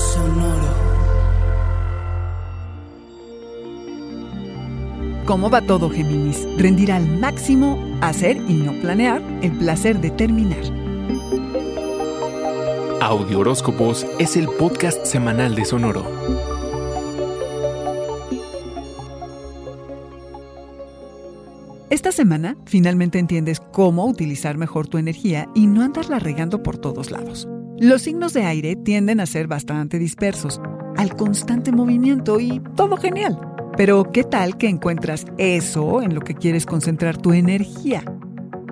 [0.00, 0.74] Sonoro.
[5.26, 6.48] ¿Cómo va todo, Géminis?
[6.56, 10.62] Rendir al máximo, hacer y no planear, el placer de terminar.
[13.02, 16.04] Audio Horóscopos es el podcast semanal de Sonoro.
[21.90, 27.10] Esta semana finalmente entiendes cómo utilizar mejor tu energía y no andarla regando por todos
[27.10, 27.46] lados.
[27.80, 30.60] Los signos de aire tienden a ser bastante dispersos,
[30.98, 33.40] al constante movimiento y todo genial.
[33.74, 38.04] Pero ¿qué tal que encuentras eso en lo que quieres concentrar tu energía?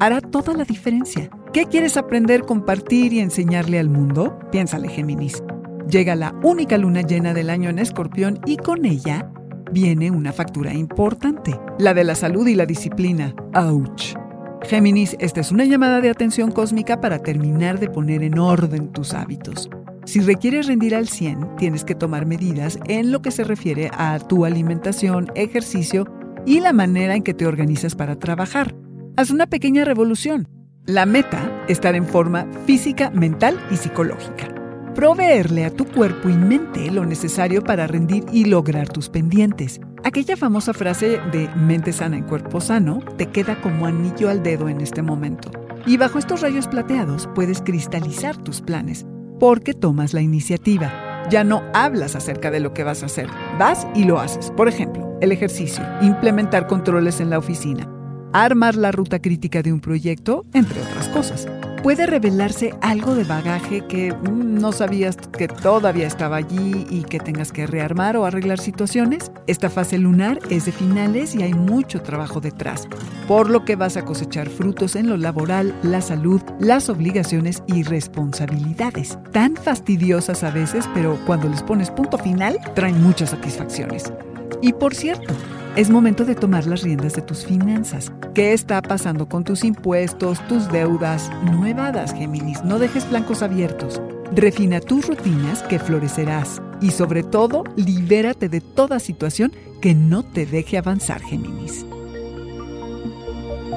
[0.00, 1.28] Hará toda la diferencia.
[1.52, 4.38] ¿Qué quieres aprender, compartir y enseñarle al mundo?
[4.50, 5.42] Piénsale, Géminis.
[5.86, 9.30] Llega la única luna llena del año en Escorpión y con ella
[9.70, 13.34] viene una factura importante, la de la salud y la disciplina.
[13.52, 14.23] ¡Auch!
[14.66, 19.12] Géminis, esta es una llamada de atención cósmica para terminar de poner en orden tus
[19.12, 19.68] hábitos.
[20.06, 24.18] Si requieres rendir al 100, tienes que tomar medidas en lo que se refiere a
[24.18, 26.06] tu alimentación, ejercicio
[26.46, 28.74] y la manera en que te organizas para trabajar.
[29.16, 30.48] Haz una pequeña revolución.
[30.86, 34.48] La meta, estar en forma física, mental y psicológica.
[34.94, 39.80] Proveerle a tu cuerpo y mente lo necesario para rendir y lograr tus pendientes.
[40.06, 44.68] Aquella famosa frase de mente sana en cuerpo sano te queda como anillo al dedo
[44.68, 45.50] en este momento.
[45.86, 49.06] Y bajo estos rayos plateados puedes cristalizar tus planes,
[49.40, 50.92] porque tomas la iniciativa.
[51.30, 54.50] Ya no hablas acerca de lo que vas a hacer, vas y lo haces.
[54.50, 57.90] Por ejemplo, el ejercicio, implementar controles en la oficina,
[58.34, 61.48] armar la ruta crítica de un proyecto, entre otras cosas
[61.84, 67.20] puede revelarse algo de bagaje que mm, no sabías que todavía estaba allí y que
[67.20, 69.30] tengas que rearmar o arreglar situaciones.
[69.46, 72.88] Esta fase lunar es de finales y hay mucho trabajo detrás,
[73.28, 77.82] por lo que vas a cosechar frutos en lo laboral, la salud, las obligaciones y
[77.82, 79.18] responsabilidades.
[79.32, 84.10] Tan fastidiosas a veces, pero cuando les pones punto final, traen muchas satisfacciones.
[84.62, 85.34] Y por cierto,
[85.76, 88.12] es momento de tomar las riendas de tus finanzas.
[88.34, 91.30] ¿Qué está pasando con tus impuestos, tus deudas?
[91.50, 94.00] No evadas, Géminis, no dejes blancos abiertos.
[94.32, 96.62] Refina tus rutinas que florecerás.
[96.80, 101.84] Y sobre todo, libérate de toda situación que no te deje avanzar, Géminis.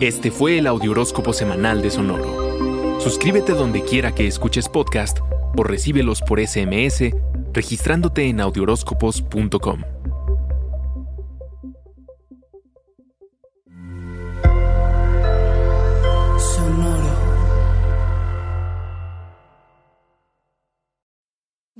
[0.00, 3.00] Este fue el Audioróscopo Semanal de Sonoro.
[3.00, 5.18] Suscríbete donde quiera que escuches podcast
[5.56, 7.12] o recíbelos por SMS
[7.52, 10.01] registrándote en audioróscopos.com.